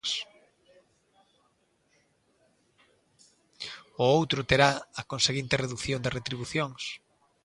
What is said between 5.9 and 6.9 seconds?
de retribucións".